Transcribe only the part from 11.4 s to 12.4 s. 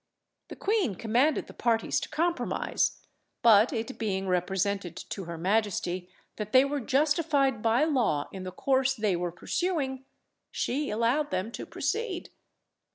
to proceed.